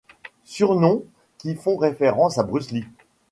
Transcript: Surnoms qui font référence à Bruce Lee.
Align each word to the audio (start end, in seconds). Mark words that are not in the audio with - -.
Surnoms 0.45 1.03
qui 1.37 1.53
font 1.53 1.77
référence 1.77 2.39
à 2.39 2.43
Bruce 2.43 2.71
Lee. 2.71 2.87